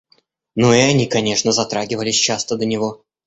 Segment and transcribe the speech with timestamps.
[0.55, 3.03] Но и они, конечно, затрагивались часто до него.